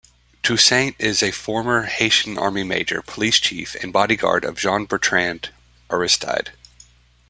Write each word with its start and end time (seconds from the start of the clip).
Toussaint 0.41 0.95
is 0.97 1.21
a 1.21 1.29
former 1.29 1.83
Haitian 1.83 2.35
Army 2.35 2.63
major, 2.63 3.03
police 3.03 3.39
chief 3.39 3.75
and 3.83 3.93
bodyguard 3.93 4.43
of 4.45 4.57
Jean-Bertrand 4.57 5.49
Aristide. 5.91 6.53